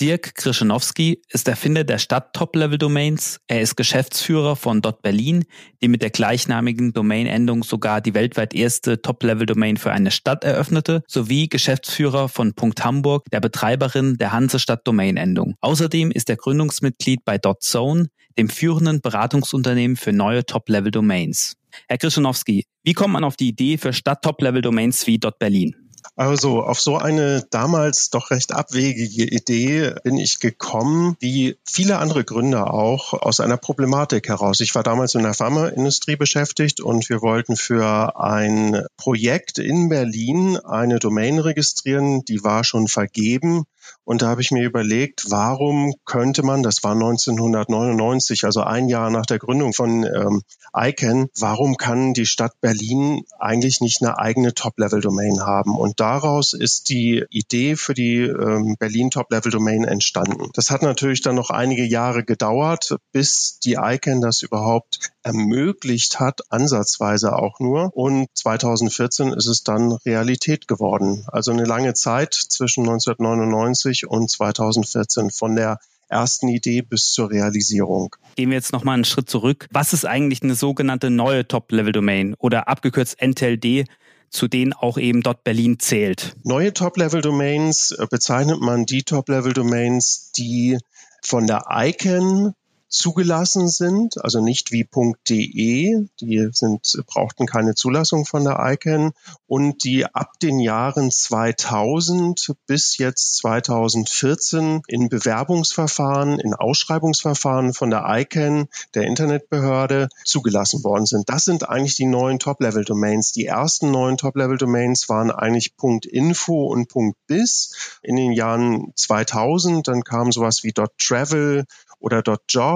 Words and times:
Dirk 0.00 0.36
Krischanowski 0.36 1.22
ist 1.28 1.48
Erfinder 1.48 1.82
der 1.82 1.98
Stadt 1.98 2.32
Top-Level-Domains. 2.32 3.40
Er 3.48 3.62
ist 3.62 3.76
Geschäftsführer 3.76 4.54
von 4.54 4.80
.berlin, 4.80 5.44
die 5.82 5.88
mit 5.88 6.02
der 6.02 6.10
gleichnamigen 6.10 6.92
Domain-Endung 6.92 7.64
sogar 7.64 8.00
die 8.00 8.14
weltweit 8.14 8.54
erste 8.54 9.02
Top-Level-Domain 9.02 9.76
für 9.76 9.90
eine 9.90 10.12
Stadt 10.12 10.44
eröffnete, 10.44 11.02
sowie 11.08 11.48
Geschäftsführer 11.48 12.28
von 12.28 12.54
Hamburg, 12.80 13.24
der 13.32 13.40
Betreiberin 13.40 14.18
der 14.18 14.30
Hansestadt 14.30 14.86
Domain-Endung. 14.86 15.56
Außerdem 15.60 16.12
ist 16.12 16.30
er 16.30 16.36
Gründungsmitglied 16.36 17.24
bei 17.24 17.38
.zone, 17.38 18.06
dem 18.38 18.50
führenden 18.50 19.00
Beratungsunternehmen 19.00 19.96
für 19.96 20.12
neue 20.12 20.46
Top-Level-Domains. 20.46 21.56
Herr 21.88 21.98
Krischanowski, 21.98 22.66
wie 22.84 22.92
kommt 22.92 23.14
man 23.14 23.24
auf 23.24 23.34
die 23.34 23.48
Idee 23.48 23.78
für 23.78 23.92
Stadt-Top-Level-Domains 23.92 25.08
wie 25.08 25.18
.berlin? 25.18 25.87
Also 26.16 26.62
auf 26.62 26.80
so 26.80 26.96
eine 26.96 27.44
damals 27.50 28.10
doch 28.10 28.30
recht 28.30 28.52
abwegige 28.52 29.24
Idee 29.24 29.94
bin 30.02 30.16
ich 30.16 30.40
gekommen, 30.40 31.16
wie 31.20 31.58
viele 31.64 31.98
andere 31.98 32.24
Gründer 32.24 32.72
auch, 32.72 33.12
aus 33.12 33.40
einer 33.40 33.56
Problematik 33.56 34.28
heraus. 34.28 34.60
Ich 34.60 34.74
war 34.74 34.82
damals 34.82 35.14
in 35.14 35.22
der 35.22 35.34
Pharmaindustrie 35.34 36.16
beschäftigt 36.16 36.80
und 36.80 37.08
wir 37.08 37.22
wollten 37.22 37.56
für 37.56 38.20
ein 38.20 38.84
Projekt 38.96 39.58
in 39.58 39.88
Berlin 39.88 40.56
eine 40.56 40.98
Domain 40.98 41.38
registrieren, 41.38 42.24
die 42.24 42.42
war 42.42 42.64
schon 42.64 42.88
vergeben. 42.88 43.64
Und 44.04 44.22
da 44.22 44.28
habe 44.28 44.40
ich 44.40 44.50
mir 44.50 44.64
überlegt, 44.64 45.30
warum 45.30 45.92
könnte 46.04 46.42
man, 46.42 46.62
das 46.62 46.82
war 46.82 46.92
1999, 46.92 48.44
also 48.44 48.62
ein 48.62 48.88
Jahr 48.88 49.10
nach 49.10 49.26
der 49.26 49.38
Gründung 49.38 49.72
von 49.72 50.04
ähm, 50.04 50.42
ICANN, 50.74 51.28
warum 51.38 51.76
kann 51.76 52.14
die 52.14 52.26
Stadt 52.26 52.52
Berlin 52.60 53.22
eigentlich 53.38 53.80
nicht 53.80 54.02
eine 54.02 54.18
eigene 54.18 54.54
Top-Level-Domain 54.54 55.40
haben? 55.40 55.76
Und 55.76 56.00
daraus 56.00 56.52
ist 56.52 56.88
die 56.88 57.24
Idee 57.30 57.76
für 57.76 57.94
die 57.94 58.20
ähm, 58.20 58.76
Berlin 58.78 59.10
Top-Level-Domain 59.10 59.84
entstanden. 59.84 60.48
Das 60.54 60.70
hat 60.70 60.82
natürlich 60.82 61.20
dann 61.20 61.34
noch 61.34 61.50
einige 61.50 61.84
Jahre 61.84 62.24
gedauert, 62.24 62.96
bis 63.12 63.58
die 63.58 63.74
ICANN 63.74 64.20
das 64.20 64.42
überhaupt 64.42 65.10
ermöglicht 65.22 66.20
hat, 66.20 66.40
ansatzweise 66.48 67.36
auch 67.36 67.60
nur. 67.60 67.94
Und 67.94 68.28
2014 68.34 69.34
ist 69.34 69.46
es 69.46 69.62
dann 69.62 69.92
Realität 70.06 70.66
geworden. 70.66 71.24
Also 71.26 71.52
eine 71.52 71.64
lange 71.64 71.92
Zeit 71.92 72.32
zwischen 72.32 72.88
1999 72.88 73.77
und 74.06 74.30
2014 74.30 75.30
von 75.30 75.56
der 75.56 75.78
ersten 76.08 76.48
Idee 76.48 76.82
bis 76.82 77.12
zur 77.12 77.30
Realisierung. 77.30 78.16
Gehen 78.36 78.50
wir 78.50 78.56
jetzt 78.56 78.72
nochmal 78.72 78.94
einen 78.94 79.04
Schritt 79.04 79.28
zurück. 79.28 79.66
Was 79.70 79.92
ist 79.92 80.06
eigentlich 80.06 80.42
eine 80.42 80.54
sogenannte 80.54 81.10
neue 81.10 81.46
Top-Level-Domain 81.46 82.34
oder 82.38 82.68
abgekürzt 82.68 83.20
NTLD? 83.20 83.86
zu 84.30 84.46
denen 84.46 84.74
auch 84.74 84.98
eben 84.98 85.22
dort 85.22 85.42
Berlin 85.42 85.78
zählt. 85.78 86.36
Neue 86.44 86.74
Top-Level-Domains 86.74 87.92
äh, 87.92 88.06
bezeichnet 88.10 88.60
man 88.60 88.84
die 88.84 89.02
Top-Level-Domains, 89.02 90.32
die 90.36 90.76
von 91.22 91.46
der 91.46 91.64
ICANN 91.70 92.52
zugelassen 92.88 93.68
sind, 93.68 94.22
also 94.24 94.40
nicht 94.40 94.72
wie 94.72 94.88
.de, 95.28 96.08
die 96.20 96.48
sind, 96.52 97.04
brauchten 97.06 97.46
keine 97.46 97.74
Zulassung 97.74 98.24
von 98.24 98.44
der 98.44 98.58
ICANN 98.58 99.12
und 99.46 99.84
die 99.84 100.06
ab 100.06 100.38
den 100.40 100.58
Jahren 100.58 101.10
2000 101.10 102.54
bis 102.66 102.96
jetzt 102.98 103.36
2014 103.36 104.82
in 104.88 105.08
Bewerbungsverfahren, 105.08 106.38
in 106.38 106.54
Ausschreibungsverfahren 106.54 107.74
von 107.74 107.90
der 107.90 108.04
ICANN, 108.08 108.68
der 108.94 109.04
Internetbehörde, 109.04 110.08
zugelassen 110.24 110.82
worden 110.82 111.06
sind. 111.06 111.28
Das 111.28 111.44
sind 111.44 111.68
eigentlich 111.68 111.96
die 111.96 112.06
neuen 112.06 112.38
Top-Level-Domains. 112.38 113.32
Die 113.32 113.46
ersten 113.46 113.90
neuen 113.90 114.16
Top-Level-Domains 114.16 115.08
waren 115.08 115.30
eigentlich 115.30 115.74
.info 116.10 116.66
und 116.66 116.88
.biz 117.26 117.98
in 118.02 118.16
den 118.16 118.32
Jahren 118.32 118.92
2000. 118.94 119.86
Dann 119.86 120.02
kam 120.02 120.32
sowas 120.32 120.62
wie 120.62 120.72
.travel 120.72 121.64
oder 122.00 122.22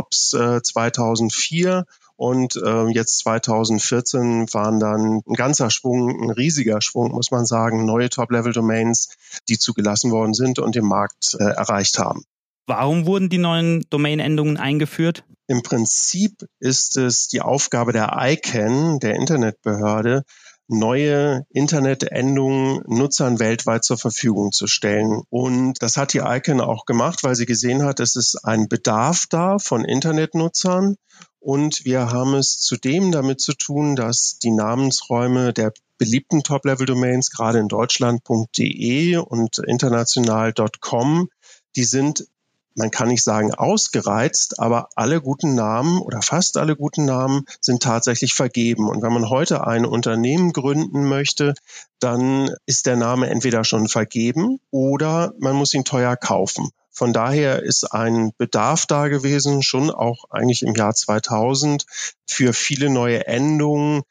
.jobs 0.03 0.33
äh, 0.35 0.63
2004 0.63 1.87
und 2.17 2.57
äh, 2.57 2.87
jetzt 2.91 3.19
2014 3.21 4.53
waren 4.53 4.79
dann 4.79 5.23
ein 5.27 5.35
ganzer 5.35 5.71
Schwung, 5.71 6.23
ein 6.23 6.31
riesiger 6.31 6.81
Schwung, 6.81 7.13
muss 7.13 7.31
man 7.31 7.47
sagen, 7.47 7.85
neue 7.85 8.11
Top-Level-Domains, 8.11 9.17
die 9.49 9.59
zugelassen 9.59 10.11
worden 10.11 10.35
sind 10.35 10.59
und 10.59 10.75
den 10.75 10.85
Markt 10.85 11.37
äh, 11.39 11.45
erreicht 11.45 11.99
haben. 11.99 12.25
Warum 12.67 13.07
wurden 13.07 13.29
die 13.29 13.39
neuen 13.39 13.85
Domain-Endungen 13.91 14.57
eingeführt? 14.57 15.25
Im 15.49 15.63
Prinzip 15.63 16.47
ist 16.61 16.97
es 16.97 17.27
die 17.27 17.41
Aufgabe 17.41 17.93
der 17.93 18.13
ICANN, 18.17 19.01
der 19.01 19.17
Internetbehörde, 19.17 20.23
neue 20.73 21.47
Internetendungen 21.51 22.83
Nutzern 22.87 23.39
weltweit 23.39 23.85
zur 23.85 23.99
Verfügung 23.99 24.51
zu 24.53 24.67
stellen. 24.67 25.23
Und 25.31 25.75
das 25.81 25.97
hat 25.97 26.13
die 26.13 26.19
ICANN 26.19 26.61
auch 26.61 26.87
gemacht, 26.87 27.23
weil 27.23 27.37
sie 27.37 27.47
gesehen 27.47 27.85
hat, 27.85 28.01
es 28.01 28.17
ist 28.17 28.45
ein 28.45 28.69
Bedarf 28.69 29.27
da 29.29 29.59
von 29.59 29.85
Internetnutzern. 29.85 30.97
Und 31.39 31.85
wir 31.85 32.11
haben 32.11 32.35
es 32.35 32.59
zudem 32.59 33.13
damit 33.13 33.41
zu 33.41 33.53
tun, 33.53 33.97
dass 33.97 34.39
die 34.43 34.53
Namensräume 34.53 35.53
der 35.53 35.73
beliebten 35.99 36.43
Top-Level-Domains, 36.43 37.31
gerade 37.31 37.59
in 37.59 37.69
Deutschland.de 37.69 39.17
und 39.17 39.59
international.com, 39.59 41.29
die 41.77 41.85
sind 41.85 42.27
man 42.75 42.91
kann 42.91 43.09
nicht 43.09 43.23
sagen 43.23 43.55
ausgereizt, 43.55 44.59
aber 44.59 44.89
alle 44.95 45.21
guten 45.21 45.55
Namen 45.55 46.01
oder 46.01 46.23
fast 46.23 46.57
alle 46.57 46.77
guten 46.77 47.05
Namen 47.05 47.45
sind 47.61 47.83
tatsächlich 47.83 48.35
vergeben. 48.35 48.89
Und 48.89 49.03
wenn 49.03 49.13
man 49.13 49.29
heute 49.29 49.67
ein 49.67 49.85
Unternehmen 49.85 50.53
gründen 50.53 51.05
möchte, 51.09 51.55
dann 51.99 52.55
ist 52.67 52.87
der 52.87 52.97
Name 52.97 53.31
entweder 53.31 53.65
schon 53.65 53.89
vergeben 53.89 54.59
oder 54.71 55.33
man 55.39 55.57
muss 55.57 55.75
ihn 55.75 55.85
teuer 55.85 56.17
kaufen. 56.17 56.71
Von 56.91 57.15
daher 57.15 57.63
ist 57.63 57.93
ein 57.93 58.33
Bedarf 58.37 58.85
da 58.87 59.09
gewesen, 59.09 59.63
schon 59.63 59.91
auch 59.91 60.25
eigentlich 60.31 60.63
im 60.63 60.75
Jahr 60.75 60.95
2000 60.95 61.87
für 62.27 62.53
viele 62.53 62.91
neue 62.91 63.27
Endungen, 63.27 64.03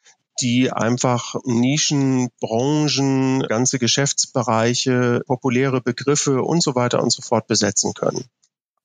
die 0.42 0.72
einfach 0.72 1.36
Nischen, 1.46 2.30
Branchen, 2.40 3.44
ganze 3.48 3.78
Geschäftsbereiche, 3.78 5.22
populäre 5.28 5.82
Begriffe 5.82 6.42
und 6.42 6.64
so 6.64 6.74
weiter 6.74 7.04
und 7.04 7.12
so 7.12 7.22
fort 7.22 7.48
besetzen 7.48 7.94
können. 7.94 8.26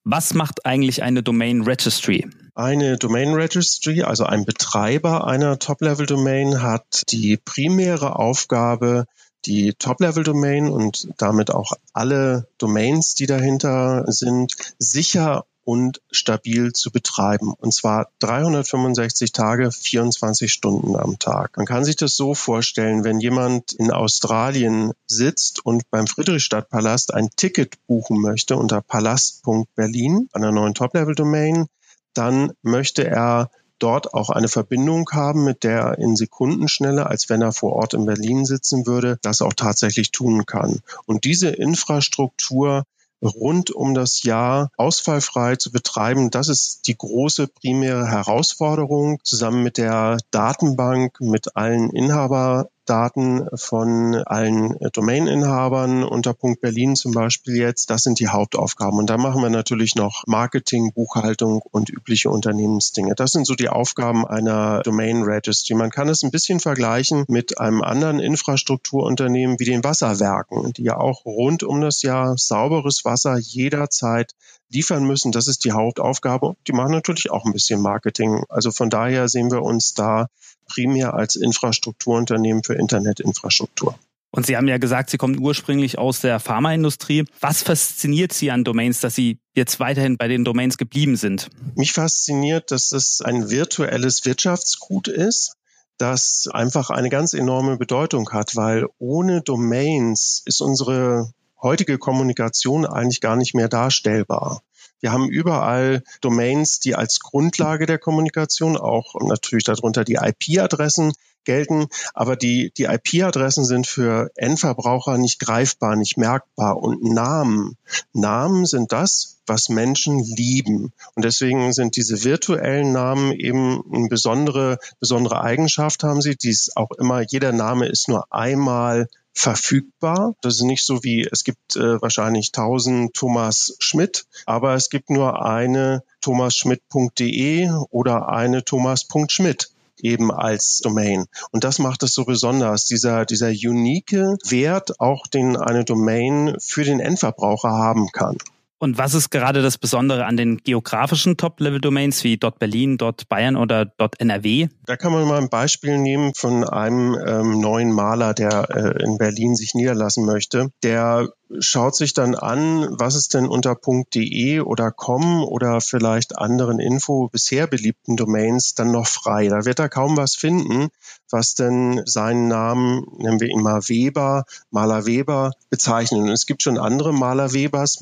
Was 0.08 0.34
macht 0.34 0.64
eigentlich 0.64 1.02
eine 1.02 1.24
Domain 1.24 1.62
Registry? 1.62 2.30
Eine 2.54 2.96
Domain 2.96 3.34
Registry, 3.34 4.04
also 4.04 4.22
ein 4.22 4.44
Betreiber 4.44 5.26
einer 5.26 5.58
Top-Level-Domain, 5.58 6.62
hat 6.62 7.02
die 7.10 7.36
primäre 7.36 8.14
Aufgabe, 8.14 9.06
die 9.46 9.74
Top-Level-Domain 9.74 10.68
und 10.68 11.08
damit 11.18 11.50
auch 11.50 11.72
alle 11.92 12.46
Domains, 12.56 13.16
die 13.16 13.26
dahinter 13.26 14.04
sind, 14.06 14.52
sicher 14.78 15.44
und 15.66 16.00
stabil 16.12 16.72
zu 16.72 16.92
betreiben. 16.92 17.52
Und 17.52 17.74
zwar 17.74 18.08
365 18.20 19.32
Tage, 19.32 19.72
24 19.72 20.52
Stunden 20.52 20.94
am 20.94 21.18
Tag. 21.18 21.56
Man 21.56 21.66
kann 21.66 21.84
sich 21.84 21.96
das 21.96 22.14
so 22.14 22.34
vorstellen, 22.34 23.02
wenn 23.02 23.18
jemand 23.18 23.72
in 23.72 23.90
Australien 23.90 24.92
sitzt 25.08 25.66
und 25.66 25.90
beim 25.90 26.06
Friedrichstadtpalast 26.06 27.12
ein 27.12 27.30
Ticket 27.34 27.84
buchen 27.88 28.20
möchte 28.20 28.56
unter 28.56 28.80
palast.berlin, 28.80 30.28
einer 30.32 30.52
neuen 30.52 30.74
Top-Level-Domain, 30.74 31.66
dann 32.14 32.52
möchte 32.62 33.04
er 33.04 33.50
dort 33.80 34.14
auch 34.14 34.30
eine 34.30 34.48
Verbindung 34.48 35.10
haben, 35.10 35.42
mit 35.42 35.64
der 35.64 35.80
er 35.80 35.98
in 35.98 36.14
Sekundenschnelle, 36.14 37.06
als 37.06 37.28
wenn 37.28 37.42
er 37.42 37.52
vor 37.52 37.72
Ort 37.72 37.92
in 37.92 38.06
Berlin 38.06 38.44
sitzen 38.44 38.86
würde, 38.86 39.18
das 39.22 39.42
auch 39.42 39.52
tatsächlich 39.52 40.12
tun 40.12 40.46
kann. 40.46 40.78
Und 41.06 41.24
diese 41.24 41.48
Infrastruktur 41.48 42.84
rund 43.22 43.70
um 43.70 43.94
das 43.94 44.22
Jahr 44.22 44.70
ausfallfrei 44.76 45.56
zu 45.56 45.70
betreiben. 45.70 46.30
Das 46.30 46.48
ist 46.48 46.86
die 46.86 46.96
große 46.96 47.48
primäre 47.48 48.06
Herausforderung 48.06 49.20
zusammen 49.24 49.62
mit 49.62 49.78
der 49.78 50.18
Datenbank, 50.30 51.20
mit 51.20 51.56
allen 51.56 51.90
Inhaber 51.90 52.68
Daten 52.86 53.46
von 53.54 54.14
allen 54.14 54.76
Domaininhabern 54.92 56.04
unter 56.04 56.34
Punkt 56.34 56.60
Berlin 56.60 56.96
zum 56.96 57.12
Beispiel 57.12 57.56
jetzt. 57.56 57.90
Das 57.90 58.02
sind 58.02 58.20
die 58.20 58.28
Hauptaufgaben. 58.28 58.98
Und 58.98 59.10
da 59.10 59.18
machen 59.18 59.42
wir 59.42 59.50
natürlich 59.50 59.94
noch 59.94 60.24
Marketing, 60.26 60.92
Buchhaltung 60.92 61.60
und 61.70 61.90
übliche 61.90 62.30
Unternehmensdinge. 62.30 63.14
Das 63.14 63.32
sind 63.32 63.46
so 63.46 63.54
die 63.54 63.68
Aufgaben 63.68 64.26
einer 64.26 64.82
Domain 64.82 65.22
Registry. 65.22 65.74
Man 65.74 65.90
kann 65.90 66.08
es 66.08 66.22
ein 66.22 66.30
bisschen 66.30 66.60
vergleichen 66.60 67.24
mit 67.28 67.58
einem 67.58 67.82
anderen 67.82 68.20
Infrastrukturunternehmen 68.20 69.58
wie 69.58 69.64
den 69.64 69.84
Wasserwerken, 69.84 70.72
die 70.72 70.84
ja 70.84 70.96
auch 70.96 71.24
rund 71.24 71.62
um 71.62 71.80
das 71.80 72.02
Jahr 72.02 72.38
sauberes 72.38 73.04
Wasser 73.04 73.36
jederzeit 73.38 74.32
liefern 74.70 75.04
müssen. 75.04 75.32
Das 75.32 75.48
ist 75.48 75.64
die 75.64 75.72
Hauptaufgabe. 75.72 76.54
Die 76.66 76.72
machen 76.72 76.92
natürlich 76.92 77.30
auch 77.30 77.44
ein 77.44 77.52
bisschen 77.52 77.80
Marketing. 77.80 78.44
Also 78.48 78.70
von 78.70 78.90
daher 78.90 79.28
sehen 79.28 79.50
wir 79.50 79.62
uns 79.62 79.94
da 79.94 80.26
primär 80.66 81.14
als 81.14 81.36
Infrastrukturunternehmen 81.36 82.62
für 82.62 82.74
Internetinfrastruktur. 82.74 83.98
Und 84.32 84.44
Sie 84.44 84.56
haben 84.56 84.68
ja 84.68 84.78
gesagt, 84.78 85.08
Sie 85.10 85.16
kommen 85.16 85.38
ursprünglich 85.38 85.98
aus 85.98 86.20
der 86.20 86.40
Pharmaindustrie. 86.40 87.24
Was 87.40 87.62
fasziniert 87.62 88.32
Sie 88.32 88.50
an 88.50 88.64
Domains, 88.64 89.00
dass 89.00 89.14
Sie 89.14 89.38
jetzt 89.54 89.80
weiterhin 89.80 90.18
bei 90.18 90.28
den 90.28 90.44
Domains 90.44 90.76
geblieben 90.76 91.16
sind? 91.16 91.48
Mich 91.74 91.92
fasziniert, 91.92 92.70
dass 92.70 92.92
es 92.92 93.22
ein 93.22 93.48
virtuelles 93.48 94.24
Wirtschaftsgut 94.24 95.08
ist 95.08 95.56
das 95.98 96.48
einfach 96.52 96.90
eine 96.90 97.08
ganz 97.08 97.32
enorme 97.32 97.76
Bedeutung 97.76 98.30
hat, 98.30 98.56
weil 98.56 98.86
ohne 98.98 99.42
Domains 99.42 100.42
ist 100.44 100.60
unsere 100.60 101.30
heutige 101.60 101.98
Kommunikation 101.98 102.86
eigentlich 102.86 103.20
gar 103.20 103.36
nicht 103.36 103.54
mehr 103.54 103.68
darstellbar. 103.68 104.62
Wir 105.00 105.12
haben 105.12 105.28
überall 105.28 106.02
Domains, 106.20 106.80
die 106.80 106.94
als 106.94 107.20
Grundlage 107.20 107.86
der 107.86 107.98
Kommunikation, 107.98 108.76
auch 108.76 109.14
natürlich 109.20 109.64
darunter 109.64 110.04
die 110.04 110.14
IP-Adressen 110.14 111.12
gelten, 111.44 111.86
aber 112.12 112.36
die, 112.36 112.72
die 112.76 112.84
IP-Adressen 112.84 113.64
sind 113.64 113.86
für 113.86 114.30
Endverbraucher 114.34 115.16
nicht 115.16 115.38
greifbar, 115.38 115.96
nicht 115.96 116.18
merkbar. 116.18 116.76
Und 116.78 117.02
Namen, 117.02 117.76
Namen 118.12 118.66
sind 118.66 118.92
das, 118.92 119.38
was 119.46 119.68
Menschen 119.68 120.18
lieben. 120.18 120.92
Und 121.14 121.24
deswegen 121.24 121.72
sind 121.72 121.96
diese 121.96 122.24
virtuellen 122.24 122.92
Namen 122.92 123.32
eben 123.32 123.82
eine 123.94 124.08
besondere, 124.08 124.78
besondere 124.98 125.40
Eigenschaft 125.40 126.02
haben 126.02 126.20
sie, 126.20 126.36
die 126.36 126.50
ist 126.50 126.76
auch 126.76 126.90
immer, 126.92 127.20
jeder 127.20 127.52
Name 127.52 127.86
ist 127.86 128.08
nur 128.08 128.32
einmal 128.32 129.08
verfügbar. 129.36 130.34
Das 130.40 130.54
ist 130.54 130.62
nicht 130.62 130.84
so 130.84 131.04
wie, 131.04 131.28
es 131.30 131.44
gibt 131.44 131.76
äh, 131.76 132.00
wahrscheinlich 132.00 132.48
1000 132.48 133.12
Thomas 133.14 133.76
Schmidt, 133.78 134.24
aber 134.46 134.74
es 134.74 134.88
gibt 134.88 135.10
nur 135.10 135.44
eine 135.44 136.02
thomasschmidt.de 136.22 137.70
oder 137.90 138.30
eine 138.30 138.64
thomas.schmidt 138.64 139.70
eben 139.98 140.32
als 140.32 140.78
Domain. 140.82 141.26
Und 141.52 141.64
das 141.64 141.78
macht 141.78 142.02
es 142.02 142.14
so 142.14 142.24
besonders, 142.24 142.86
dieser, 142.86 143.24
dieser 143.26 143.48
unique 143.48 144.12
Wert, 144.12 145.00
auch 145.00 145.26
den 145.26 145.56
eine 145.56 145.84
Domain 145.84 146.56
für 146.58 146.84
den 146.84 147.00
Endverbraucher 147.00 147.70
haben 147.70 148.08
kann. 148.12 148.38
Und 148.78 148.98
was 148.98 149.14
ist 149.14 149.30
gerade 149.30 149.62
das 149.62 149.78
Besondere 149.78 150.26
an 150.26 150.36
den 150.36 150.58
geografischen 150.58 151.36
Top-Level-Domains 151.36 152.24
wie 152.24 152.36
.berlin, 152.36 152.98
.bayern 153.28 153.56
oder 153.56 153.90
.nrw? 154.18 154.68
Da 154.84 154.96
kann 154.96 155.12
man 155.12 155.26
mal 155.26 155.38
ein 155.38 155.48
Beispiel 155.48 155.98
nehmen 155.98 156.32
von 156.34 156.62
einem 156.62 157.16
ähm, 157.26 157.60
neuen 157.60 157.90
Maler, 157.90 158.34
der 158.34 158.68
äh, 158.70 159.02
in 159.02 159.16
Berlin 159.16 159.54
sich 159.54 159.74
niederlassen 159.74 160.26
möchte. 160.26 160.70
Der 160.82 161.28
schaut 161.60 161.94
sich 161.94 162.12
dann 162.12 162.34
an, 162.34 162.86
was 162.98 163.14
ist 163.14 163.34
denn 163.34 163.46
unter 163.46 163.76
.de 164.14 164.60
oder 164.60 164.90
.com 164.90 165.44
oder 165.44 165.80
vielleicht 165.80 166.38
anderen 166.38 166.78
Info 166.78 167.28
bisher 167.28 167.66
beliebten 167.66 168.16
Domains 168.16 168.74
dann 168.74 168.90
noch 168.90 169.06
frei. 169.06 169.48
Da 169.48 169.64
wird 169.64 169.78
er 169.78 169.88
kaum 169.88 170.16
was 170.16 170.34
finden, 170.34 170.88
was 171.30 171.54
denn 171.54 172.02
seinen 172.04 172.48
Namen, 172.48 173.06
nennen 173.18 173.40
wir 173.40 173.48
ihn 173.48 173.62
mal 173.62 173.80
Weber, 173.88 174.44
Maler 174.70 175.06
Weber 175.06 175.52
bezeichnen. 175.70 176.22
Und 176.22 176.30
es 176.30 176.46
gibt 176.46 176.62
schon 176.62 176.78
andere 176.78 177.12
Maler 177.12 177.52
Webers, 177.52 178.00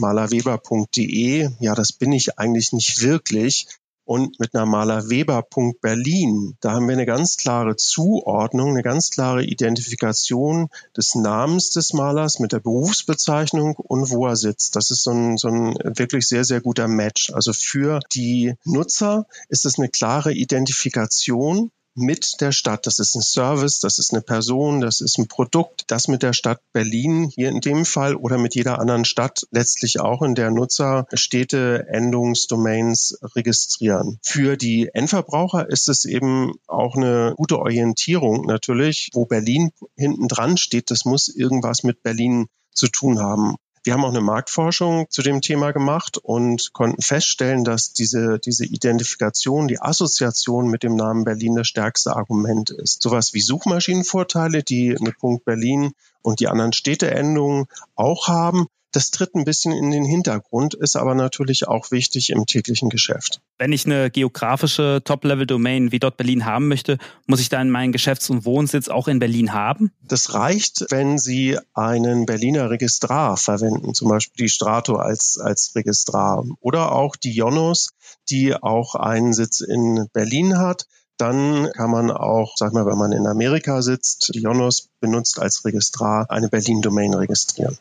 malerweber.de. 0.69 1.51
Ja, 1.61 1.75
das 1.75 1.93
bin 1.93 2.13
ich 2.13 2.39
eigentlich 2.39 2.73
nicht 2.73 3.01
wirklich 3.03 3.67
und 4.07 4.39
mit 4.39 4.55
einer 4.55 4.67
Maler 4.67 5.09
Weber.Berlin, 5.09 6.57
da 6.61 6.73
haben 6.73 6.87
wir 6.87 6.93
eine 6.93 7.07
ganz 7.07 7.39
klare 7.39 7.77
Zuordnung, 7.77 8.71
eine 8.71 8.83
ganz 8.83 9.09
klare 9.09 9.43
Identifikation 9.45 10.69
des 10.95 11.15
Namens 11.15 11.71
des 11.71 11.95
Malers 11.95 12.39
mit 12.39 12.53
der 12.53 12.61
Berufsbezeichnung 12.61 13.77
und 13.77 14.11
wo 14.11 14.27
er 14.27 14.37
sitzt. 14.37 14.77
Das 14.77 14.91
ist 14.91 15.05
so 15.05 15.11
ein, 15.11 15.39
so 15.39 15.49
ein 15.49 15.75
wirklich 15.97 16.29
sehr, 16.29 16.45
sehr 16.45 16.61
guter 16.61 16.87
Match. 16.87 17.33
Also 17.33 17.55
für 17.55 18.01
die 18.13 18.55
Nutzer 18.65 19.27
ist 19.49 19.65
es 19.65 19.79
eine 19.79 19.89
klare 19.89 20.35
Identifikation 20.35 21.71
mit 21.95 22.41
der 22.41 22.53
Stadt. 22.53 22.87
Das 22.87 22.99
ist 22.99 23.15
ein 23.15 23.23
Service, 23.23 23.81
das 23.81 23.99
ist 23.99 24.13
eine 24.13 24.23
Person, 24.23 24.81
das 24.81 25.01
ist 25.01 25.19
ein 25.19 25.29
Produkt, 25.29 25.85
das 25.89 26.09
mit 26.09 26.23
der 26.23 26.33
Stadt 26.33 26.61
Berlin 26.73 27.31
hier 27.35 27.49
in 27.51 27.61
dem 27.61 27.85
Fall 27.85 28.17
oder 28.17 28.39
mit 28.39 28.55
jeder 28.55 28.79
anderen 28.81 29.05
Stadt 29.05 29.47
letztlich 29.51 30.01
auch 30.01 30.23
in 30.23 30.35
der 30.35 30.51
Nutzer 30.51 31.07
Städte 31.13 31.87
Endungsdomains 31.89 33.19
registrieren. 33.35 34.19
Für 34.23 34.57
die 34.57 34.91
Endverbraucher 34.93 35.69
ist 35.69 35.89
es 35.89 36.05
eben 36.05 36.53
auch 36.67 36.97
eine 36.97 37.35
gute 37.37 37.59
Orientierung 37.59 38.47
natürlich, 38.47 39.11
wo 39.13 39.27
Berlin 39.27 39.71
hinten 39.97 40.29
dran 40.29 40.57
steht. 40.57 40.91
Das 40.91 41.05
muss 41.05 41.29
irgendwas 41.29 41.83
mit 41.83 42.03
Berlin 42.03 42.47
zu 42.73 42.89
tun 42.89 43.21
haben. 43.21 43.57
Wir 43.85 43.93
haben 43.93 44.05
auch 44.05 44.11
eine 44.11 44.23
Marktforschung 44.23 45.11
zu 45.11 45.21
dem 45.21 45.43
Thema 45.43 45.73
gemacht 45.73 46.17
und 46.17 46.73
konnten 46.73 47.03
feststellen, 47.03 47.65
dass 47.65 47.93
diese, 47.93 48.39
diese 48.39 48.65
Identifikation, 48.65 49.69
die 49.69 49.79
Assoziation 49.79 50.69
mit 50.69 50.83
dem 50.83 50.97
Namen 50.97 51.25
Berlin 51.25 51.55
das 51.55 51.69
stärkste 51.69 52.17
Argument 52.17 52.71
ist. 52.71 53.03
Sowas 53.03 53.35
wie 53.35 53.43
Suchmaschinenvorteile, 53.43 54.63
die 54.63 54.97
eine 54.99 55.13
Punkt 55.13 55.45
Berlin 55.45 55.93
und 56.23 56.41
die 56.41 56.49
anderen 56.49 56.73
Städteendungen 56.73 57.67
auch 57.95 58.27
haben, 58.27 58.69
das 58.95 59.11
tritt 59.11 59.35
ein 59.35 59.45
bisschen 59.45 59.73
in 59.73 59.91
den 59.91 60.05
Hintergrund, 60.05 60.75
ist 60.75 60.95
aber 60.95 61.17
natürlich 61.17 61.67
auch 61.67 61.91
wichtig 61.91 62.31
im 62.31 62.47
täglichen 62.47 62.91
Geschäft. 62.91 63.41
Wenn 63.59 63.73
ich 63.73 63.87
eine 63.87 64.09
geografische 64.09 65.03
Top-Level-Domain 65.05 65.91
wie 65.91 65.99
dort 65.99 66.17
Berlin 66.17 66.45
haben 66.45 66.69
möchte, 66.69 66.99
muss 67.27 67.41
ich 67.41 67.49
dann 67.49 67.71
meinen 67.71 67.91
Geschäfts- 67.91 68.31
und 68.31 68.45
Wohnsitz 68.45 68.89
auch 68.89 69.09
in 69.09 69.19
Berlin 69.19 69.53
haben? 69.53 69.91
Das 70.03 70.33
reicht, 70.35 70.87
wenn 70.91 71.19
Sie 71.19 71.59
einen 71.75 72.25
Berliner 72.25 72.71
Registrar 72.71 73.37
verwenden, 73.37 73.95
zum 73.95 74.09
Beispiel 74.09 74.47
die 74.47 74.51
Strato 74.51 74.95
als, 74.97 75.39
als 75.43 75.73
Registrar 75.75 76.45
oder 76.61 76.93
auch 76.93 77.17
die 77.17 77.33
Jonos, 77.33 77.91
die 78.31 78.55
auch 78.55 78.95
einen 78.95 79.33
Sitz 79.33 79.61
in 79.61 80.09
Berlin 80.13 80.59
hat. 80.59 80.87
Dann 81.17 81.71
kann 81.73 81.91
man 81.91 82.11
auch, 82.11 82.55
sag 82.57 82.73
mal, 82.73 82.87
wenn 82.87 82.99
man 82.99 83.13
in 83.13 83.27
Amerika 83.27 83.83
sitzt, 83.83 84.33
die 84.35 84.41
Jonos 84.41 84.89
benutzt 85.01 85.41
als 85.41 85.65
Registrar 85.65 86.31
eine 86.31 86.49
Berlin-Domain 86.49 87.15
registrieren. 87.15 87.79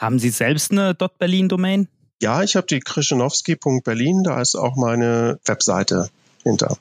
Haben 0.00 0.18
Sie 0.18 0.30
selbst 0.30 0.72
eine 0.72 0.94
.berlin-Domain? 0.94 1.86
Ja, 2.22 2.42
ich 2.42 2.56
habe 2.56 2.66
die 2.66 2.80
krischenowski.berlin, 2.80 4.22
da 4.22 4.40
ist 4.40 4.54
auch 4.54 4.74
meine 4.74 5.38
Webseite 5.44 6.08
hinter. 6.42 6.78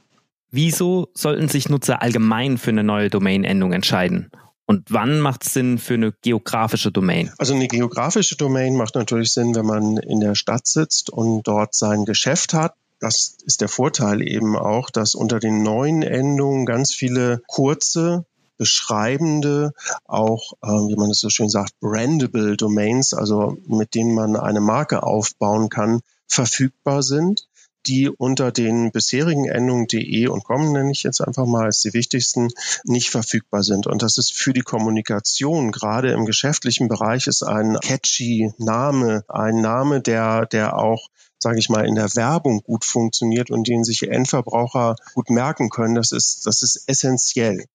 Wieso 0.51 1.09
sollten 1.13 1.49
sich 1.49 1.67
Nutzer 1.67 2.01
allgemein 2.01 2.57
für 2.57 2.69
eine 2.69 2.85
neue 2.85 3.09
Domain-Endung 3.09 3.73
entscheiden? 3.73 4.31
Und 4.65 4.85
wann 4.89 5.19
macht 5.19 5.45
es 5.45 5.53
Sinn 5.53 5.79
für 5.79 5.95
eine 5.95 6.13
geografische 6.21 6.93
Domain? 6.93 7.29
Also 7.37 7.53
eine 7.55 7.67
geografische 7.67 8.37
Domain 8.37 8.77
macht 8.77 8.95
natürlich 8.95 9.33
Sinn, 9.33 9.53
wenn 9.53 9.65
man 9.65 9.97
in 9.97 10.21
der 10.21 10.35
Stadt 10.35 10.65
sitzt 10.65 11.09
und 11.09 11.43
dort 11.43 11.75
sein 11.75 12.05
Geschäft 12.05 12.53
hat. 12.53 12.73
Das 13.01 13.35
ist 13.45 13.59
der 13.59 13.67
Vorteil 13.67 14.21
eben 14.21 14.55
auch, 14.55 14.89
dass 14.89 15.13
unter 15.13 15.41
den 15.41 15.61
neuen 15.61 16.03
Endungen 16.03 16.65
ganz 16.65 16.93
viele 16.93 17.41
kurze 17.47 18.25
beschreibende, 18.59 19.73
auch, 20.05 20.53
äh, 20.61 20.67
wie 20.67 20.95
man 20.95 21.09
es 21.09 21.19
so 21.19 21.29
schön 21.29 21.49
sagt, 21.49 21.79
brandable 21.79 22.57
Domains, 22.57 23.15
also 23.15 23.57
mit 23.65 23.95
denen 23.95 24.13
man 24.13 24.35
eine 24.35 24.61
Marke 24.61 25.01
aufbauen 25.01 25.69
kann, 25.69 26.01
verfügbar 26.27 27.01
sind 27.01 27.47
die 27.87 28.09
unter 28.09 28.51
den 28.51 28.91
bisherigen 28.91 29.45
Endungen 29.45 29.87
de 29.87 30.27
und 30.27 30.43
com, 30.43 30.73
nenne 30.73 30.91
ich 30.91 31.03
jetzt 31.03 31.21
einfach 31.21 31.45
mal 31.45 31.65
als 31.65 31.79
die 31.79 31.93
wichtigsten, 31.93 32.49
nicht 32.83 33.09
verfügbar 33.09 33.63
sind. 33.63 33.87
Und 33.87 34.01
das 34.01 34.17
ist 34.17 34.33
für 34.33 34.51
die 34.51 34.61
Kommunikation, 34.61 35.71
gerade 35.71 36.11
im 36.11 36.25
geschäftlichen 36.25 36.89
Bereich, 36.89 37.27
ist 37.27 37.41
ein 37.41 37.77
catchy 37.79 38.51
Name, 38.57 39.23
ein 39.29 39.61
Name, 39.61 40.01
der, 40.01 40.45
der 40.45 40.77
auch 40.77 41.07
sage 41.41 41.57
ich 41.57 41.69
mal, 41.69 41.87
in 41.87 41.95
der 41.95 42.13
Werbung 42.15 42.61
gut 42.63 42.83
funktioniert 42.83 43.49
und 43.49 43.67
den 43.67 43.85
sich 43.85 44.03
Endverbraucher 44.03 44.97
gut 45.13 45.29
merken 45.29 45.69
können, 45.69 45.95
das 45.95 46.11
ist, 46.11 46.45
das 46.45 46.61
ist 46.61 46.83
essentiell. 46.87 47.65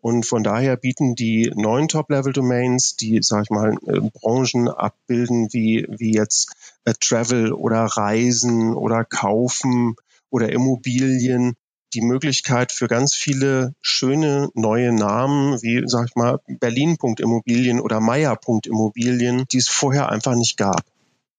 Und 0.00 0.24
von 0.24 0.42
daher 0.42 0.76
bieten 0.76 1.14
die 1.14 1.52
neuen 1.54 1.88
Top-Level-Domains, 1.88 2.96
die, 2.96 3.20
sag 3.22 3.44
ich 3.44 3.50
mal, 3.50 3.74
äh, 3.86 4.00
Branchen 4.00 4.68
abbilden, 4.68 5.52
wie, 5.52 5.86
wie 5.90 6.14
jetzt 6.14 6.52
äh, 6.84 6.94
Travel 6.98 7.52
oder 7.52 7.84
Reisen 7.84 8.74
oder 8.74 9.04
Kaufen 9.04 9.96
oder 10.30 10.50
Immobilien, 10.50 11.56
die 11.92 12.00
Möglichkeit 12.00 12.72
für 12.72 12.88
ganz 12.88 13.14
viele 13.14 13.74
schöne 13.80 14.48
neue 14.54 14.92
Namen, 14.92 15.60
wie, 15.62 15.82
sag 15.86 16.06
ich 16.08 16.16
mal, 16.16 16.38
Berlin.immobilien 16.46 17.80
oder 17.80 18.00
Meier.immobilien, 18.00 19.44
die 19.50 19.58
es 19.58 19.68
vorher 19.68 20.08
einfach 20.08 20.34
nicht 20.34 20.56
gab. 20.56 20.84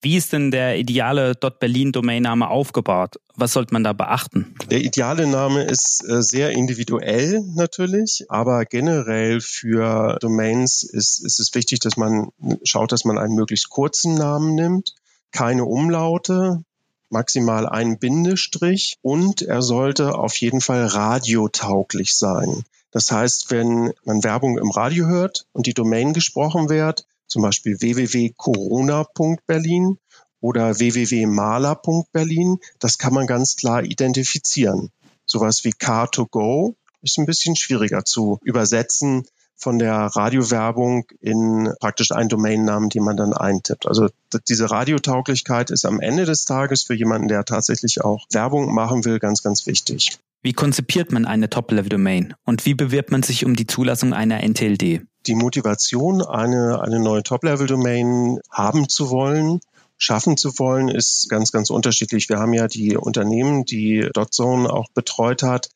Wie 0.04 0.18
ist 0.18 0.34
denn 0.34 0.50
der 0.50 0.80
ideale 0.80 1.36
.berlin-Domainname 1.36 2.50
aufgebaut? 2.50 3.20
Was 3.36 3.54
sollte 3.54 3.74
man 3.74 3.84
da 3.84 3.94
beachten? 3.94 4.56
Der 4.72 4.82
ideale 4.82 5.28
Name 5.28 5.64
ist 5.64 6.04
äh, 6.10 6.24
sehr 6.24 6.52
individuell 6.52 7.44
natürlich, 7.54 8.26
aber 8.30 8.66
generell 8.66 9.42
für 9.42 10.18
Domains 10.20 10.82
ist, 10.82 11.24
ist 11.24 11.40
es 11.40 11.54
wichtig, 11.54 11.82
dass 11.82 11.98
man 11.98 12.30
schaut, 12.64 12.92
dass 12.92 13.06
man 13.06 13.20
einen 13.20 13.36
möglichst 13.36 13.70
kurzen 13.70 14.16
Namen 14.16 14.56
nimmt, 14.56 14.96
keine 15.32 15.66
Umlaute, 15.66 16.64
maximal 17.10 17.70
einen 17.70 18.00
Bindestrich 18.00 18.98
und 19.04 19.44
er 19.44 19.62
sollte 19.62 20.16
auf 20.16 20.36
jeden 20.38 20.62
Fall 20.62 20.86
radiotauglich 20.88 22.16
sein. 22.16 22.64
Das 22.90 23.12
heißt, 23.12 23.52
wenn 23.52 23.94
man 24.04 24.24
Werbung 24.24 24.58
im 24.58 24.72
Radio 24.72 25.06
hört 25.06 25.46
und 25.54 25.68
die 25.68 25.74
Domain 25.74 26.14
gesprochen 26.14 26.70
wird, 26.70 27.06
zum 27.32 27.42
Beispiel 27.42 27.80
www.corona.berlin 27.80 29.98
oder 30.42 30.78
www.maler.berlin. 30.78 32.58
Das 32.80 32.98
kann 32.98 33.14
man 33.14 33.28
ganz 33.28 33.56
klar 33.56 33.84
identifizieren. 33.84 34.90
Sowas 35.26 35.64
wie 35.64 35.72
Car2Go 35.72 36.76
ist 37.02 37.18
ein 37.18 37.26
bisschen 37.26 37.56
schwieriger 37.56 38.04
zu 38.04 38.40
übersetzen 38.44 39.24
von 39.56 39.80
der 39.80 39.94
Radiowerbung 39.94 41.06
in 41.20 41.72
praktisch 41.80 42.12
einen 42.12 42.28
Domainnamen, 42.30 42.90
den 42.90 43.04
man 43.04 43.16
dann 43.16 43.34
eintippt. 43.34 43.86
Also 43.86 44.10
diese 44.50 44.72
Radiotauglichkeit 44.72 45.70
ist 45.70 45.86
am 45.86 46.02
Ende 46.02 46.26
des 46.26 46.46
Tages 46.46 46.82
für 46.84 46.96
jemanden, 46.96 47.28
der 47.28 47.46
tatsächlich 47.46 48.02
auch 48.02 48.26
Werbung 48.32 48.74
machen 48.74 49.06
will, 49.06 49.20
ganz, 49.20 49.44
ganz 49.44 49.68
wichtig. 49.68 50.18
Wie 50.42 50.54
konzipiert 50.54 51.12
man 51.12 51.26
eine 51.26 51.52
Top-Level-Domain 51.52 52.34
und 52.44 52.66
wie 52.66 52.74
bewirbt 52.74 53.12
man 53.12 53.22
sich 53.22 53.46
um 53.46 53.56
die 53.56 53.68
Zulassung 53.68 54.14
einer 54.14 54.42
NTLD? 54.42 55.02
Die 55.28 55.36
Motivation, 55.36 56.22
eine, 56.22 56.82
eine 56.82 57.00
neue 57.00 57.24
Top-Level-Domain 57.24 58.40
haben 58.50 58.90
zu 58.90 59.10
wollen, 59.10 59.60
schaffen 59.98 60.38
zu 60.38 60.58
wollen, 60.58 60.88
ist 60.90 61.30
ganz, 61.30 61.52
ganz 61.52 61.70
unterschiedlich. 61.70 62.28
Wir 62.30 62.40
haben 62.40 62.54
ja 62.54 62.68
die 62.68 62.98
Unternehmen, 62.98 63.66
die 63.66 64.10
DotZone 64.14 64.72
auch 64.72 64.90
betreut 64.94 65.44
hat, 65.44 65.70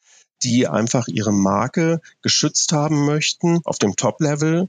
die 0.43 0.67
einfach 0.67 1.07
ihre 1.07 1.31
Marke 1.31 2.01
geschützt 2.21 2.71
haben 2.71 3.05
möchten 3.05 3.59
auf 3.63 3.77
dem 3.77 3.95
Top-Level 3.95 4.67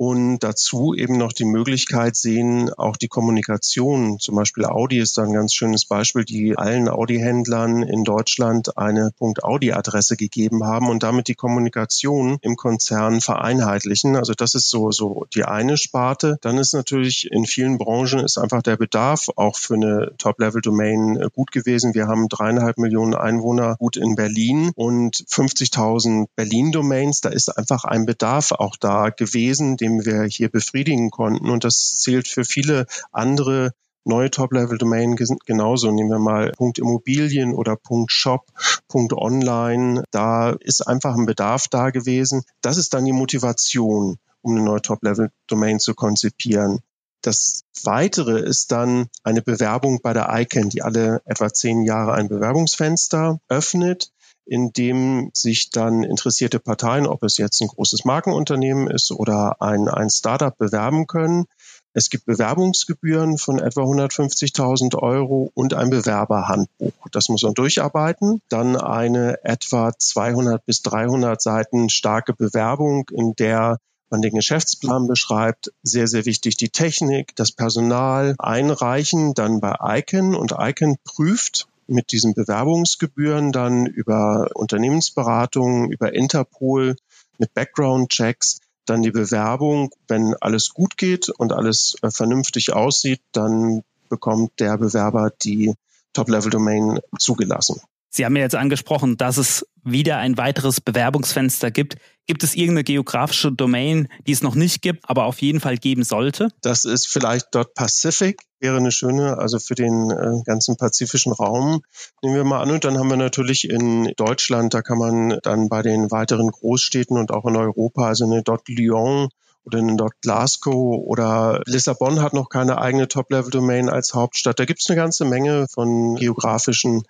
und 0.00 0.38
dazu 0.38 0.94
eben 0.94 1.18
noch 1.18 1.34
die 1.34 1.44
Möglichkeit 1.44 2.16
sehen, 2.16 2.72
auch 2.72 2.96
die 2.96 3.08
Kommunikation, 3.08 4.18
zum 4.18 4.34
Beispiel 4.34 4.64
Audi 4.64 4.98
ist 4.98 5.18
da 5.18 5.24
ein 5.24 5.34
ganz 5.34 5.52
schönes 5.52 5.84
Beispiel, 5.84 6.24
die 6.24 6.56
allen 6.56 6.88
Audi-Händlern 6.88 7.82
in 7.82 8.02
Deutschland 8.02 8.78
eine 8.78 9.12
.audi-Adresse 9.20 10.16
gegeben 10.16 10.64
haben 10.64 10.88
und 10.88 11.02
damit 11.02 11.28
die 11.28 11.34
Kommunikation 11.34 12.38
im 12.40 12.56
Konzern 12.56 13.20
vereinheitlichen. 13.20 14.16
Also 14.16 14.32
das 14.32 14.54
ist 14.54 14.70
so, 14.70 14.90
so 14.90 15.26
die 15.34 15.44
eine 15.44 15.76
Sparte. 15.76 16.38
Dann 16.40 16.56
ist 16.56 16.72
natürlich 16.72 17.30
in 17.30 17.44
vielen 17.44 17.76
Branchen 17.76 18.20
ist 18.20 18.38
einfach 18.38 18.62
der 18.62 18.78
Bedarf 18.78 19.28
auch 19.36 19.56
für 19.56 19.74
eine 19.74 20.12
Top-Level-Domain 20.16 21.16
äh, 21.16 21.28
gut 21.30 21.52
gewesen. 21.52 21.92
Wir 21.92 22.06
haben 22.06 22.30
dreieinhalb 22.30 22.78
Millionen 22.78 23.14
Einwohner 23.14 23.76
gut 23.78 23.98
in 23.98 24.14
Berlin 24.14 24.72
und 24.74 25.14
50.000 25.14 26.28
Berlin-Domains. 26.36 27.20
Da 27.20 27.28
ist 27.28 27.50
einfach 27.50 27.84
ein 27.84 28.06
Bedarf 28.06 28.52
auch 28.52 28.76
da 28.80 29.10
gewesen, 29.10 29.76
den 29.76 29.89
den 29.98 30.06
wir 30.06 30.24
hier 30.24 30.48
befriedigen 30.48 31.10
konnten. 31.10 31.50
Und 31.50 31.64
das 31.64 31.96
zählt 32.00 32.28
für 32.28 32.44
viele 32.44 32.86
andere 33.12 33.72
neue 34.04 34.30
Top-Level-Domain 34.30 35.16
genauso. 35.46 35.90
Nehmen 35.90 36.10
wir 36.10 36.18
mal 36.18 36.52
Punkt 36.52 36.78
Immobilien 36.78 37.54
oder 37.54 37.76
Punkt 37.76 38.12
Shop, 38.12 38.46
Punkt 38.88 39.12
Online. 39.12 40.04
Da 40.10 40.50
ist 40.60 40.86
einfach 40.86 41.14
ein 41.14 41.26
Bedarf 41.26 41.68
da 41.68 41.90
gewesen. 41.90 42.42
Das 42.60 42.76
ist 42.76 42.94
dann 42.94 43.04
die 43.04 43.12
Motivation, 43.12 44.18
um 44.42 44.56
eine 44.56 44.64
neue 44.64 44.82
Top-Level-Domain 44.82 45.80
zu 45.80 45.94
konzipieren. 45.94 46.80
Das 47.22 47.64
weitere 47.84 48.40
ist 48.40 48.72
dann 48.72 49.08
eine 49.22 49.42
Bewerbung 49.42 50.00
bei 50.02 50.14
der 50.14 50.28
ICANN, 50.30 50.70
die 50.70 50.82
alle 50.82 51.20
etwa 51.26 51.52
zehn 51.52 51.82
Jahre 51.82 52.14
ein 52.14 52.28
Bewerbungsfenster 52.28 53.40
öffnet 53.48 54.10
in 54.50 54.72
dem 54.72 55.30
sich 55.32 55.70
dann 55.70 56.02
interessierte 56.02 56.58
Parteien, 56.58 57.06
ob 57.06 57.22
es 57.22 57.36
jetzt 57.36 57.60
ein 57.60 57.68
großes 57.68 58.04
Markenunternehmen 58.04 58.90
ist 58.90 59.12
oder 59.12 59.62
ein, 59.62 59.86
ein 59.86 60.10
Startup, 60.10 60.58
bewerben 60.58 61.06
können. 61.06 61.44
Es 61.92 62.10
gibt 62.10 62.26
Bewerbungsgebühren 62.26 63.38
von 63.38 63.60
etwa 63.60 63.82
150.000 63.82 64.98
Euro 64.98 65.52
und 65.54 65.74
ein 65.74 65.90
Bewerberhandbuch. 65.90 66.92
Das 67.12 67.28
muss 67.28 67.44
man 67.44 67.54
durcharbeiten. 67.54 68.42
Dann 68.48 68.74
eine 68.74 69.38
etwa 69.44 69.92
200 69.96 70.66
bis 70.66 70.82
300 70.82 71.40
Seiten 71.40 71.88
starke 71.88 72.32
Bewerbung, 72.34 73.08
in 73.12 73.34
der 73.36 73.78
man 74.10 74.20
den 74.20 74.34
Geschäftsplan 74.34 75.06
beschreibt. 75.06 75.70
Sehr, 75.84 76.08
sehr 76.08 76.26
wichtig 76.26 76.56
die 76.56 76.70
Technik, 76.70 77.36
das 77.36 77.52
Personal 77.52 78.34
einreichen, 78.40 79.34
dann 79.34 79.60
bei 79.60 79.76
ICANN 79.80 80.34
und 80.34 80.56
ICANN 80.58 80.96
prüft, 81.04 81.68
mit 81.90 82.12
diesen 82.12 82.34
Bewerbungsgebühren 82.34 83.52
dann 83.52 83.86
über 83.86 84.50
Unternehmensberatungen, 84.54 85.90
über 85.90 86.14
Interpol 86.14 86.96
mit 87.38 87.52
Background-Checks 87.54 88.60
dann 88.86 89.02
die 89.02 89.10
Bewerbung, 89.10 89.94
wenn 90.08 90.34
alles 90.40 90.70
gut 90.70 90.96
geht 90.96 91.28
und 91.28 91.52
alles 91.52 91.96
äh, 92.02 92.10
vernünftig 92.10 92.72
aussieht, 92.72 93.20
dann 93.32 93.82
bekommt 94.08 94.58
der 94.58 94.76
Bewerber 94.78 95.30
die 95.30 95.74
Top-Level-Domain 96.12 97.00
zugelassen. 97.18 97.80
Sie 98.10 98.24
haben 98.24 98.34
ja 98.34 98.42
jetzt 98.42 98.56
angesprochen, 98.56 99.16
dass 99.16 99.36
es 99.36 99.64
wieder 99.84 100.18
ein 100.18 100.36
weiteres 100.36 100.80
Bewerbungsfenster 100.80 101.70
gibt. 101.70 101.96
Gibt 102.26 102.42
es 102.42 102.54
irgendeine 102.54 102.84
geografische 102.84 103.52
Domain, 103.52 104.08
die 104.26 104.32
es 104.32 104.42
noch 104.42 104.54
nicht 104.54 104.82
gibt, 104.82 105.08
aber 105.08 105.24
auf 105.24 105.40
jeden 105.40 105.60
Fall 105.60 105.78
geben 105.78 106.02
sollte? 106.02 106.48
Das 106.60 106.84
ist 106.84 107.06
vielleicht 107.06 107.46
Pacific, 107.74 108.42
wäre 108.58 108.76
eine 108.76 108.92
schöne, 108.92 109.38
also 109.38 109.58
für 109.58 109.74
den 109.74 110.10
äh, 110.10 110.42
ganzen 110.44 110.76
pazifischen 110.76 111.32
Raum. 111.32 111.82
Nehmen 112.22 112.34
wir 112.34 112.44
mal 112.44 112.60
an 112.60 112.72
und 112.72 112.84
dann 112.84 112.98
haben 112.98 113.08
wir 113.08 113.16
natürlich 113.16 113.68
in 113.70 114.12
Deutschland, 114.16 114.74
da 114.74 114.82
kann 114.82 114.98
man 114.98 115.38
dann 115.42 115.68
bei 115.68 115.82
den 115.82 116.10
weiteren 116.10 116.50
Großstädten 116.50 117.16
und 117.16 117.30
auch 117.30 117.46
in 117.46 117.56
Europa, 117.56 118.06
also 118.06 118.24
eine 118.24 118.42
Lyon 118.68 119.28
oder 119.64 119.78
eine 119.78 119.96
dort 119.96 120.20
Glasgow 120.22 121.02
oder 121.04 121.62
Lissabon 121.66 122.22
hat 122.22 122.32
noch 122.32 122.48
keine 122.48 122.78
eigene 122.78 123.08
Top-Level-Domain 123.08 123.88
als 123.88 124.14
Hauptstadt. 124.14 124.58
Da 124.58 124.64
gibt 124.64 124.80
es 124.80 124.88
eine 124.88 124.96
ganze 124.96 125.24
Menge 125.24 125.66
von 125.68 126.16
geografischen 126.16 127.02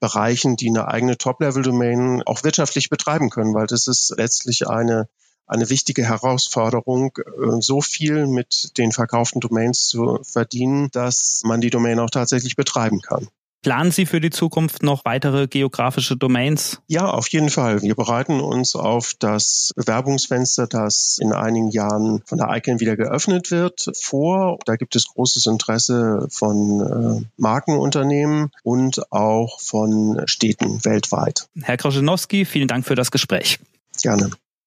Bereichen, 0.00 0.56
die 0.56 0.68
eine 0.68 0.88
eigene 0.88 1.16
Top-Level-Domain 1.16 2.22
auch 2.26 2.44
wirtschaftlich 2.44 2.90
betreiben 2.90 3.30
können, 3.30 3.54
weil 3.54 3.66
das 3.66 3.86
ist 3.86 4.14
letztlich 4.16 4.68
eine 4.68 5.08
eine 5.46 5.68
wichtige 5.68 6.04
Herausforderung, 6.04 7.12
äh, 7.18 7.60
so 7.60 7.80
viel 7.80 8.26
mit 8.26 8.76
den 8.78 8.92
verkauften 8.92 9.40
Domains 9.40 9.88
zu 9.88 10.20
verdienen, 10.22 10.88
dass 10.92 11.42
man 11.44 11.60
die 11.60 11.70
Domain 11.70 11.98
auch 11.98 12.10
tatsächlich 12.10 12.56
betreiben 12.56 13.00
kann. 13.00 13.28
Planen 13.64 13.90
Sie 13.92 14.04
für 14.04 14.20
die 14.20 14.28
Zukunft 14.28 14.82
noch 14.82 15.06
weitere 15.06 15.46
geografische 15.46 16.18
Domains? 16.18 16.82
Ja, 16.86 17.06
auf 17.06 17.28
jeden 17.28 17.48
Fall. 17.48 17.80
Wir 17.80 17.94
bereiten 17.94 18.40
uns 18.40 18.76
auf 18.76 19.14
das 19.18 19.72
Bewerbungsfenster, 19.74 20.66
das 20.66 21.16
in 21.18 21.32
einigen 21.32 21.70
Jahren 21.70 22.20
von 22.26 22.36
der 22.36 22.54
ICANN 22.54 22.78
wieder 22.80 22.94
geöffnet 22.94 23.50
wird, 23.50 23.90
vor. 23.98 24.58
Da 24.66 24.76
gibt 24.76 24.96
es 24.96 25.06
großes 25.06 25.46
Interesse 25.46 26.26
von 26.30 27.22
äh, 27.22 27.26
Markenunternehmen 27.38 28.50
und 28.64 29.10
auch 29.10 29.58
von 29.60 30.20
Städten 30.26 30.84
weltweit. 30.84 31.48
Herr 31.62 31.78
Kroschenowski, 31.78 32.44
vielen 32.44 32.68
Dank 32.68 32.84
für 32.84 32.96
das 32.96 33.10
Gespräch. 33.10 33.60
Gerne. 34.02 34.28